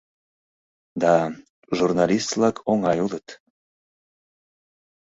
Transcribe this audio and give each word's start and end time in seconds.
«Да, 1.01 1.13
журналист-влак 1.77 2.55
оҥай 2.71 2.97
улыт. 3.05 3.27